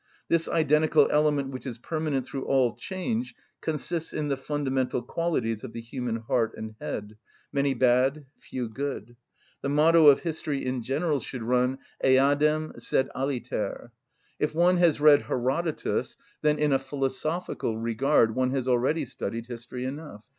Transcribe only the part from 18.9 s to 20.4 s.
studied history enough.